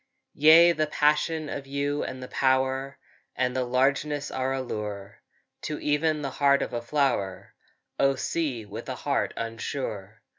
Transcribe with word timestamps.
Yea, 0.33 0.71
the 0.71 0.87
passion 0.87 1.47
of 1.47 1.67
you 1.67 2.01
and 2.03 2.23
the 2.23 2.27
power 2.27 2.97
And 3.35 3.55
the 3.55 3.63
largeness 3.63 4.31
are 4.31 4.51
a 4.51 4.59
lure 4.63 5.21
To 5.61 5.77
even 5.77 6.23
the 6.23 6.31
heart 6.31 6.63
of 6.63 6.73
a 6.73 6.81
flower, 6.81 7.53
O 7.99 8.15
sea, 8.15 8.65
with 8.65 8.89
a 8.89 8.95
heart 8.95 9.31
unsure! 9.37 10.23